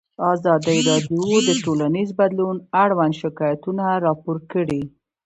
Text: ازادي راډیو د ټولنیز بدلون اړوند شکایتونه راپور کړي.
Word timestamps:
ازادي 0.33 0.77
راډیو 0.89 1.31
د 1.47 1.49
ټولنیز 1.63 2.09
بدلون 2.19 2.57
اړوند 2.83 3.13
شکایتونه 3.21 3.85
راپور 4.05 4.37
کړي. 4.51 4.81